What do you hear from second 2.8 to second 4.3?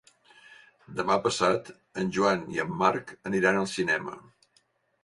Marc aniran al cinema.